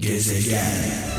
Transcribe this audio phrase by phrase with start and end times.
[0.00, 1.10] Gezegen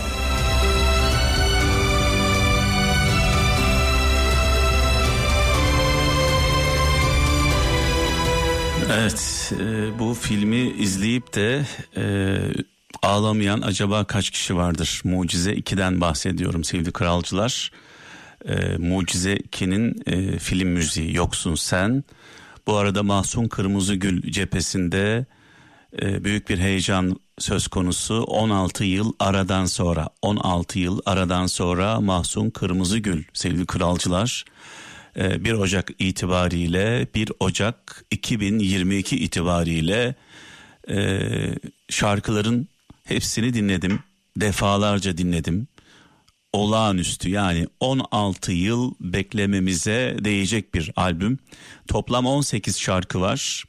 [8.92, 11.66] Evet e, bu filmi izleyip de
[11.98, 12.04] e,
[13.02, 15.02] ağlamayan acaba kaç kişi vardır?
[15.04, 17.72] Mucize 2'den bahsediyorum sevgili kralcılar.
[18.46, 22.04] E, Mucize 2'nin e, film müziği Yoksun Sen.
[22.68, 25.26] Bu arada Mahsun Kırmızıgül cephesinde
[25.94, 33.24] büyük bir heyecan söz konusu 16 yıl aradan sonra 16 yıl aradan sonra Mahsun Kırmızıgül
[33.34, 34.46] sevgili kralcılar
[35.16, 40.16] 1 ee, Ocak itibariyle 1 Ocak 2022 itibariyle
[40.90, 41.20] e,
[41.90, 42.68] şarkıların
[43.04, 44.00] hepsini dinledim.
[44.38, 45.68] Defalarca dinledim.
[46.54, 51.40] Olağanüstü yani 16 yıl beklememize değecek bir albüm.
[51.88, 53.64] Toplam 18 şarkı var.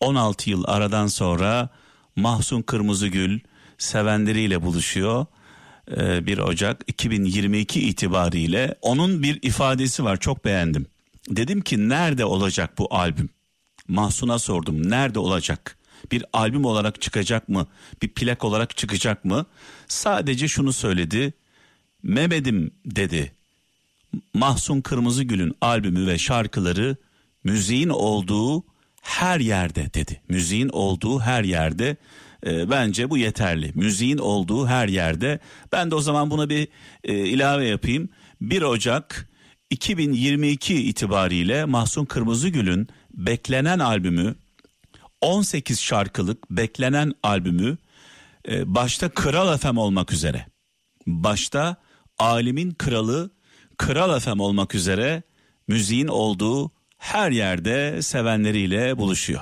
[0.00, 1.68] 16 yıl aradan sonra
[2.16, 3.40] Mahsun Kırmızıgül
[3.78, 5.26] sevenleriyle buluşuyor.
[5.90, 10.86] 1 ee, Ocak 2022 itibariyle onun bir ifadesi var çok beğendim.
[11.28, 13.28] Dedim ki nerede olacak bu albüm?
[13.88, 15.78] Mahsun'a sordum nerede olacak?
[16.12, 17.66] Bir albüm olarak çıkacak mı?
[18.02, 19.46] Bir plak olarak çıkacak mı?
[19.88, 21.34] Sadece şunu söyledi.
[22.02, 23.32] Mehmet'im dedi.
[24.34, 26.96] Mahsun Kırmızıgül'ün albümü ve şarkıları
[27.44, 28.64] müziğin olduğu
[29.06, 30.20] her yerde dedi.
[30.28, 31.96] Müziğin olduğu her yerde
[32.46, 33.72] e, bence bu yeterli.
[33.74, 35.38] Müziğin olduğu her yerde.
[35.72, 36.68] Ben de o zaman buna bir
[37.04, 38.08] e, ilave yapayım.
[38.40, 39.28] 1 Ocak
[39.70, 44.34] 2022 itibariyle Mahsun Kırmızıgül'ün beklenen albümü
[45.20, 47.76] 18 şarkılık beklenen albümü
[48.48, 50.46] e, başta Kral FM olmak üzere
[51.06, 51.76] başta
[52.18, 53.30] Alimin Kralı
[53.76, 55.22] Kral FM olmak üzere
[55.68, 56.75] müziğin olduğu
[57.06, 59.40] her yerde sevenleriyle buluşuyor.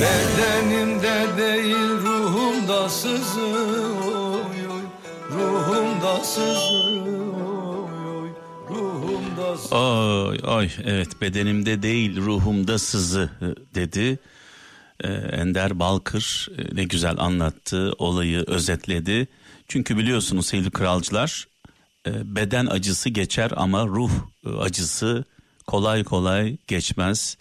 [0.00, 4.40] Bedenimde değil ruhumda sızıyor
[5.30, 6.89] Ruhumda sızıyor
[10.44, 13.30] Ay evet bedenimde değil ruhumda sızı
[13.74, 14.18] dedi.
[15.04, 19.28] Ee, Ender Balkır e, ne güzel anlattı olayı özetledi.
[19.68, 21.48] Çünkü biliyorsunuz sevgili kralcılar
[22.06, 24.10] e, beden acısı geçer ama ruh
[24.46, 25.24] e, acısı
[25.66, 27.36] kolay kolay geçmez.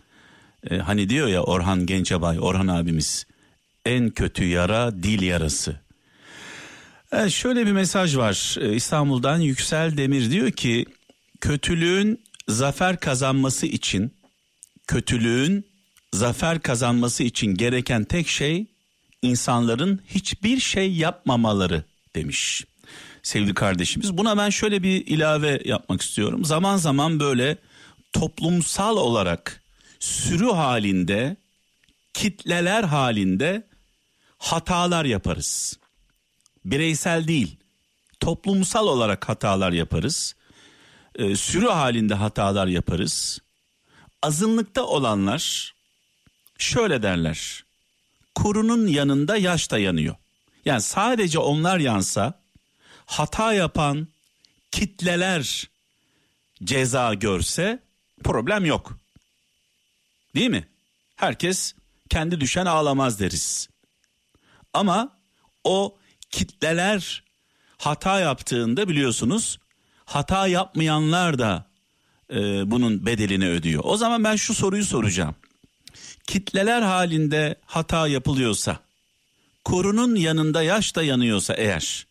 [0.69, 3.25] E, hani diyor ya Orhan Gencebay, Orhan abimiz
[3.85, 5.79] en kötü yara dil yarası.
[7.11, 10.85] Evet, şöyle bir mesaj var e, İstanbul'dan Yüksel Demir diyor ki
[11.41, 14.13] kötülüğün zafer kazanması için
[14.87, 15.65] kötülüğün
[16.13, 18.65] zafer kazanması için gereken tek şey
[19.21, 21.83] insanların hiçbir şey yapmamaları
[22.15, 22.65] demiş
[23.23, 24.17] sevgili kardeşimiz.
[24.17, 26.45] Buna ben şöyle bir ilave yapmak istiyorum.
[26.45, 27.57] Zaman zaman böyle
[28.13, 29.63] toplumsal olarak
[29.99, 31.37] sürü halinde,
[32.13, 33.67] kitleler halinde
[34.37, 35.79] hatalar yaparız.
[36.65, 37.57] Bireysel değil,
[38.19, 40.35] toplumsal olarak hatalar yaparız.
[41.19, 43.39] E, sürü halinde hatalar yaparız.
[44.21, 45.73] Azınlıkta olanlar
[46.57, 47.63] şöyle derler.
[48.35, 50.15] Kurunun yanında yaş da yanıyor.
[50.65, 52.41] Yani sadece onlar yansa
[53.05, 54.07] hata yapan
[54.71, 55.69] kitleler
[56.63, 57.79] ceza görse
[58.23, 58.97] problem yok.
[60.35, 60.67] Değil mi?
[61.15, 61.75] Herkes
[62.09, 63.69] kendi düşen ağlamaz deriz.
[64.73, 65.17] Ama
[65.63, 65.97] o
[66.31, 67.23] kitleler
[67.77, 69.59] hata yaptığında biliyorsunuz
[70.09, 71.65] hata yapmayanlar da
[72.33, 73.81] e, bunun bedelini ödüyor.
[73.85, 75.35] O zaman ben şu soruyu soracağım.
[76.27, 78.79] Kitleler halinde hata yapılıyorsa,
[79.63, 82.07] korunun yanında yaş da yanıyorsa eğer,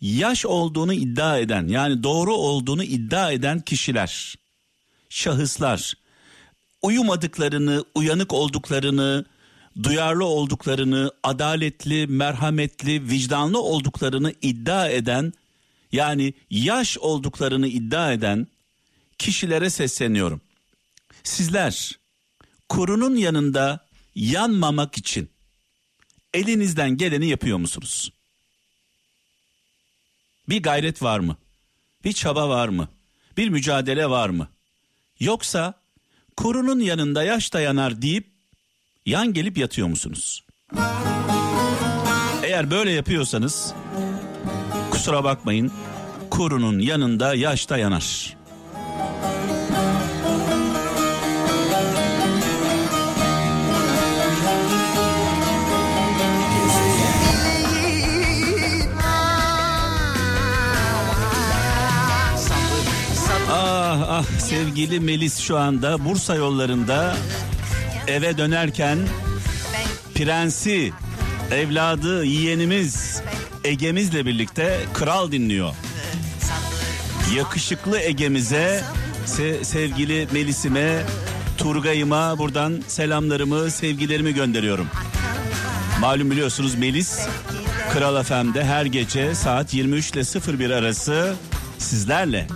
[0.00, 4.34] yaş olduğunu iddia eden yani doğru olduğunu iddia eden kişiler,
[5.08, 5.94] şahıslar
[6.82, 9.24] uyumadıklarını, uyanık olduklarını,
[9.82, 15.32] duyarlı olduklarını, adaletli, merhametli, vicdanlı olduklarını iddia eden
[15.92, 18.46] yani yaş olduklarını iddia eden
[19.18, 20.40] kişilere sesleniyorum.
[21.22, 21.98] Sizler
[22.68, 25.30] kurunun yanında yanmamak için
[26.34, 28.12] elinizden geleni yapıyor musunuz?
[30.48, 31.36] Bir gayret var mı?
[32.04, 32.88] Bir çaba var mı?
[33.36, 34.48] Bir mücadele var mı?
[35.20, 35.74] Yoksa
[36.36, 38.30] kurunun yanında yaş dayanar deyip
[39.06, 40.44] yan gelip yatıyor musunuz?
[42.42, 43.74] Eğer böyle yapıyorsanız
[45.00, 45.72] kusura bakmayın
[46.30, 48.36] kurunun yanında yaşta yanar.
[63.50, 67.16] Ah ah sevgili Melis şu anda Bursa yollarında
[68.06, 68.98] eve dönerken
[70.14, 70.92] prensi,
[71.50, 73.09] evladı, yeğenimiz
[73.64, 75.74] Ege'mizle birlikte kral dinliyor.
[77.36, 78.84] Yakışıklı Ege'mize,
[79.26, 81.02] se- sevgili Melis'ime,
[81.58, 84.86] Turgay'ıma buradan selamlarımı, sevgilerimi gönderiyorum.
[86.00, 87.18] Malum biliyorsunuz Melis
[87.92, 91.34] Kral FM'de her gece saat 23 ile 01 arası
[91.78, 92.46] sizlerle.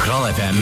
[0.00, 0.56] Kral FM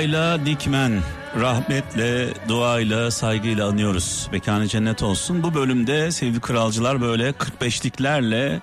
[0.00, 1.02] Ayla Dikmen
[1.40, 4.28] rahmetle, duayla, saygıyla anıyoruz.
[4.32, 5.42] Mekanı cennet olsun.
[5.42, 8.60] Bu bölümde sevgili kralcılar böyle 45'liklerle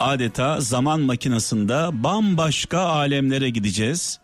[0.00, 4.20] adeta zaman makinasında bambaşka alemlere gideceğiz.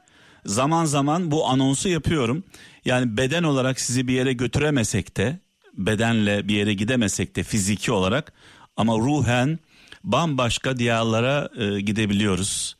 [0.46, 2.44] Zaman zaman bu anonsu yapıyorum.
[2.84, 5.38] Yani beden olarak sizi bir yere götüremesek de,
[5.76, 8.32] bedenle bir yere gidemesek de fiziki olarak
[8.76, 9.58] ama ruhen
[10.04, 12.77] bambaşka diyarlara e, gidebiliyoruz.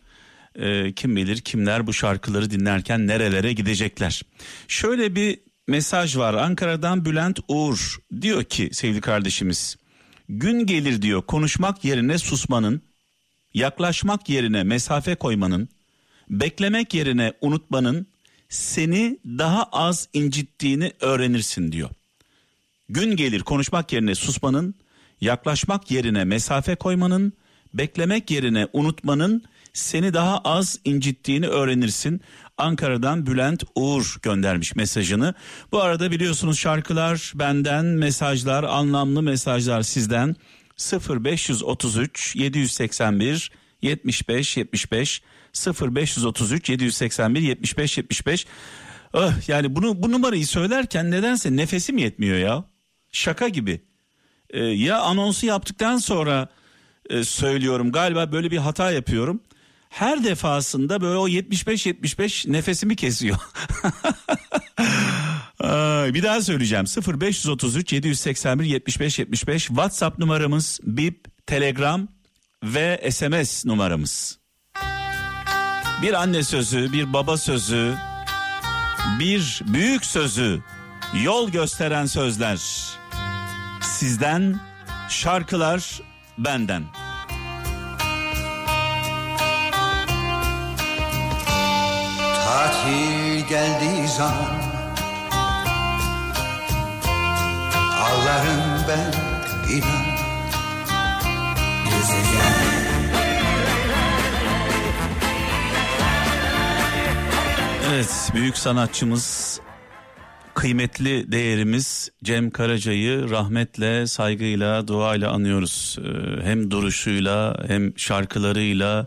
[0.55, 4.23] E, kim bilir kimler bu şarkıları dinlerken nerelere gidecekler.
[4.69, 9.77] Şöyle bir mesaj var Ankara'dan Bülent Uğur diyor ki sevgili kardeşimiz
[10.29, 12.83] gün gelir diyor konuşmak yerine susmanın
[13.55, 15.69] yaklaşmak yerine mesafe koymanın
[16.31, 18.07] beklemek yerine unutmanın
[18.49, 21.91] seni daha az incittiğini öğrenirsin diyor.
[22.89, 24.75] Gün gelir konuşmak yerine susmanın,
[25.21, 27.33] yaklaşmak yerine mesafe koymanın,
[27.75, 29.45] beklemek yerine unutmanın
[29.79, 32.21] seni daha az incittiğini öğrenirsin.
[32.59, 35.35] Ankara'dan Bülent Uğur göndermiş mesajını.
[35.73, 40.37] Bu arada biliyorsunuz şarkılar benden, mesajlar, anlamlı mesajlar sizden
[41.25, 43.51] 0533 781
[43.83, 45.23] 75 75
[45.67, 48.47] 0533 781 75 75
[49.13, 52.65] Oh, yani bunu bu numarayı söylerken nedense nefesim yetmiyor ya.
[53.13, 53.81] Şaka gibi.
[54.51, 56.49] Ee, ya anonsu yaptıktan sonra
[57.11, 59.41] e, söylüyorum galiba böyle bir hata yapıyorum.
[59.89, 63.37] Her defasında böyle o 75 75 nefesimi kesiyor.
[66.15, 72.09] Bir daha söyleyeceğim 0533 781 75 75 WhatsApp numaramız bip Telegram
[72.63, 74.39] ve SMS numaramız.
[76.03, 77.95] Bir anne sözü, bir baba sözü,
[79.19, 80.63] bir büyük sözü,
[81.23, 82.59] yol gösteren sözler.
[83.83, 84.61] Sizden
[85.09, 86.01] şarkılar
[86.39, 86.85] benden.
[92.89, 94.63] Tatil geldiği zaman
[98.01, 99.13] Ağlarım ben
[99.73, 100.09] inan
[107.91, 109.61] Evet, büyük sanatçımız,
[110.55, 115.99] kıymetli değerimiz Cem Karaca'yı rahmetle, saygıyla, duayla anıyoruz.
[116.05, 119.07] Ee, Hem duruşuyla hem şarkılarıyla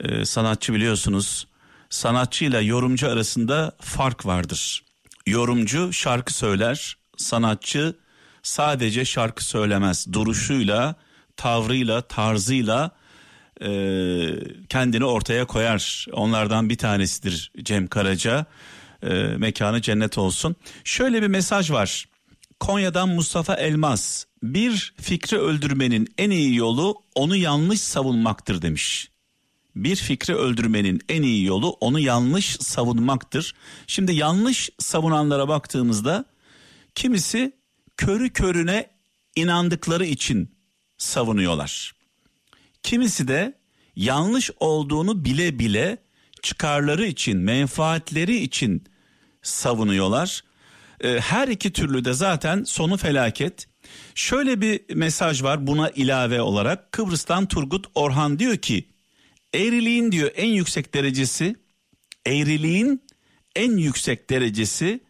[0.00, 1.46] Ee, sanatçı biliyorsunuz.
[1.92, 4.82] Sanatçıyla yorumcu arasında fark vardır.
[5.26, 7.94] Yorumcu şarkı söyler, sanatçı
[8.42, 10.12] sadece şarkı söylemez.
[10.12, 10.94] Duruşuyla,
[11.36, 12.90] tavrıyla, tarzıyla
[13.60, 13.70] e,
[14.68, 16.06] kendini ortaya koyar.
[16.12, 18.46] Onlardan bir tanesidir Cem Karaca.
[19.02, 20.56] E, mekanı cennet olsun.
[20.84, 22.08] Şöyle bir mesaj var.
[22.60, 24.24] Konya'dan Mustafa Elmas.
[24.42, 29.11] Bir fikri öldürmenin en iyi yolu onu yanlış savunmaktır demiş.
[29.76, 33.54] Bir fikri öldürmenin en iyi yolu onu yanlış savunmaktır.
[33.86, 36.24] Şimdi yanlış savunanlara baktığımızda
[36.94, 37.52] kimisi
[37.96, 38.90] körü körüne
[39.36, 40.54] inandıkları için
[40.98, 41.92] savunuyorlar.
[42.82, 43.58] Kimisi de
[43.96, 45.98] yanlış olduğunu bile bile
[46.42, 48.84] çıkarları için, menfaatleri için
[49.42, 50.44] savunuyorlar.
[51.00, 53.68] Ee, Her iki türlü de zaten sonu felaket.
[54.14, 56.92] Şöyle bir mesaj var buna ilave olarak.
[56.92, 58.91] Kıbrıs'tan Turgut Orhan diyor ki
[59.54, 61.56] eğriliğin diyor en yüksek derecesi
[62.26, 63.02] eğriliğin
[63.56, 65.00] en yüksek derecesi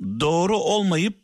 [0.00, 1.18] doğru olmayıp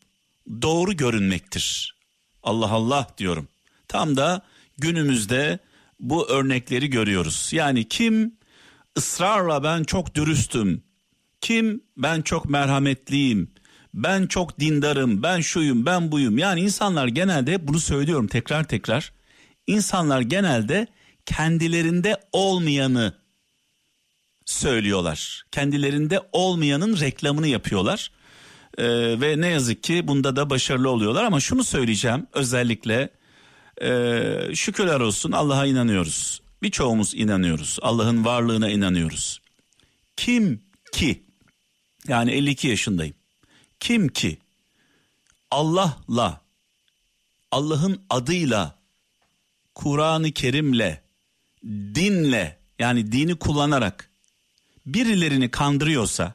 [0.62, 1.96] doğru görünmektir.
[2.42, 3.48] Allah Allah diyorum.
[3.88, 4.42] Tam da
[4.78, 5.58] günümüzde
[6.00, 7.48] bu örnekleri görüyoruz.
[7.52, 8.36] Yani kim
[8.98, 10.82] ısrarla ben çok dürüstüm,
[11.40, 13.50] kim ben çok merhametliyim,
[13.94, 16.38] ben çok dindarım, ben şuyum, ben buyum.
[16.38, 19.12] Yani insanlar genelde bunu söylüyorum tekrar tekrar.
[19.66, 20.86] İnsanlar genelde
[21.26, 23.14] kendilerinde olmayanı
[24.44, 25.44] söylüyorlar.
[25.52, 28.10] Kendilerinde olmayanın reklamını yapıyorlar.
[28.78, 28.84] Ee,
[29.20, 33.10] ve ne yazık ki bunda da başarılı oluyorlar ama şunu söyleyeceğim özellikle
[33.82, 36.42] e, şükürler olsun Allah'a inanıyoruz.
[36.62, 37.78] Birçoğumuz inanıyoruz.
[37.82, 39.40] Allah'ın varlığına inanıyoruz.
[40.16, 41.22] Kim ki
[42.08, 43.14] yani 52 yaşındayım.
[43.80, 44.38] Kim ki
[45.50, 46.40] Allah'la,
[47.50, 48.78] Allah'ın adıyla,
[49.74, 51.05] Kur'an-ı Kerim'le,
[51.64, 54.10] dinle yani dini kullanarak
[54.86, 56.34] birilerini kandırıyorsa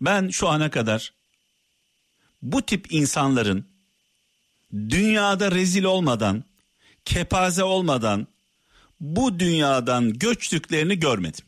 [0.00, 1.12] ben şu ana kadar
[2.42, 3.66] bu tip insanların
[4.72, 6.44] dünyada rezil olmadan,
[7.04, 8.26] kepaze olmadan
[9.00, 11.44] bu dünyadan göçtüklerini görmedim.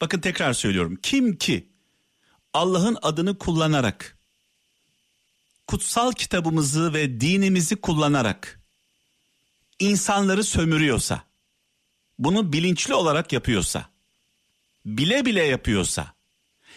[0.00, 0.98] Bakın tekrar söylüyorum.
[1.02, 1.66] Kim ki
[2.54, 4.16] Allah'ın adını kullanarak
[5.66, 8.59] kutsal kitabımızı ve dinimizi kullanarak
[9.80, 11.24] insanları sömürüyorsa,
[12.18, 13.90] bunu bilinçli olarak yapıyorsa,
[14.86, 16.14] bile bile yapıyorsa,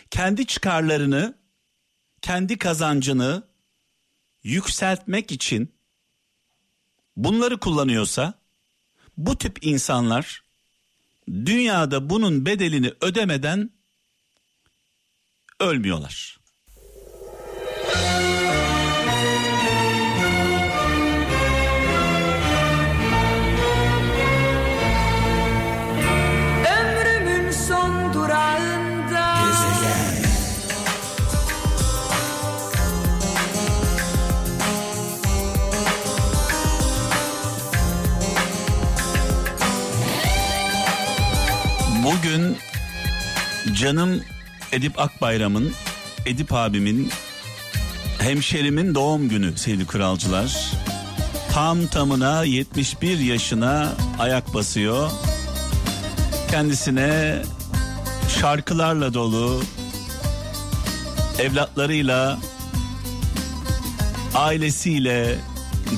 [0.10, 1.38] kendi çıkarlarını,
[2.22, 3.44] kendi kazancını
[4.44, 5.74] yükseltmek için
[7.18, 8.34] bunları kullanıyorsa,
[9.18, 10.44] bu tip insanlar
[11.30, 13.70] dünyada bunun bedelini ödemeden
[15.60, 16.43] ölmüyorlar.
[43.84, 44.22] Canım
[44.72, 45.74] Edip Akbayram'ın,
[46.26, 47.10] Edip abimin,
[48.20, 50.72] hemşerimin doğum günü sevgili kralcılar.
[51.52, 55.12] Tam tamına 71 yaşına ayak basıyor.
[56.52, 57.42] Kendisine
[58.40, 59.62] şarkılarla dolu,
[61.40, 62.40] evlatlarıyla,
[64.36, 65.36] ailesiyle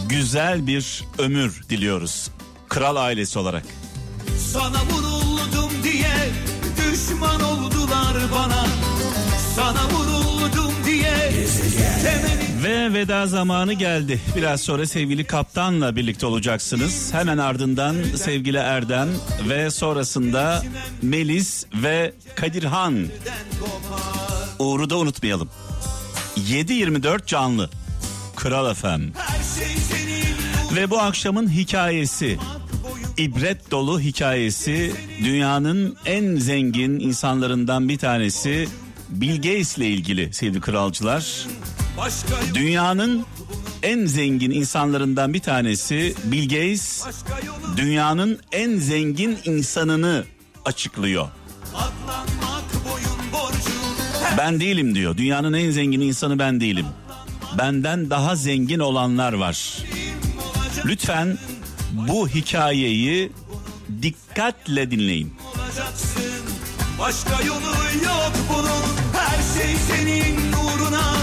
[0.10, 2.32] güzel bir ömür diliyoruz.
[2.70, 3.64] Kral ailesi olarak.
[4.54, 6.16] Sana vuruldum diye
[6.96, 8.66] düşman oldular bana
[9.56, 11.46] Sana vuruldum diye
[12.04, 14.22] temeli Ve veda zamanı geldi.
[14.36, 17.14] Biraz sonra sevgili kaptanla birlikte olacaksınız.
[17.14, 19.08] Hemen ardından sevgili Erdem
[19.50, 20.64] ve sonrasında
[21.02, 23.08] Melis ve Kadirhan.
[24.60, 25.50] Uğur'u da unutmayalım.
[26.38, 27.70] 7.24 canlı.
[28.36, 29.02] Kral FM.
[29.60, 32.38] şey Ve bu akşamın hikayesi
[33.18, 34.94] ibret dolu hikayesi
[35.24, 38.68] dünyanın en zengin insanlarından bir tanesi
[39.10, 41.48] Bill Gates ile ilgili sevgili kralcılar.
[42.54, 43.26] Dünyanın
[43.84, 47.06] en zengin insanlarından bir tanesi Bill Gates
[47.78, 50.24] dünyanın en zengin insanını
[50.66, 51.28] açıklıyor.
[54.38, 55.18] Ben değilim diyor.
[55.18, 56.86] Dünyanın en zengin insanı ben değilim.
[57.58, 59.78] Benden daha zengin olanlar var.
[60.86, 61.38] Lütfen
[62.08, 63.32] bu hikayeyi
[64.02, 65.34] dikkatle dinleyin.
[67.00, 67.76] Başka yolu
[68.06, 68.86] yok bunun.
[69.14, 71.14] Her şey senin uğruna.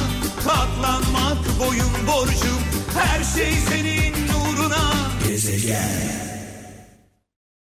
[0.45, 2.63] Katlanmak boyun borcum.
[2.99, 4.93] Her şey senin uğruna.
[5.29, 6.32] Gezegen